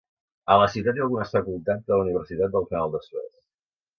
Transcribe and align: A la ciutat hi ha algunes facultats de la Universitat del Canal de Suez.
A 0.53 0.55
la 0.61 0.67
ciutat 0.75 0.95
hi 0.95 1.01
ha 1.01 1.03
algunes 1.07 1.33
facultats 1.35 1.85
de 1.91 1.93
la 1.93 2.05
Universitat 2.07 2.55
del 2.57 2.65
Canal 2.73 2.95
de 2.97 3.03
Suez. 3.07 3.31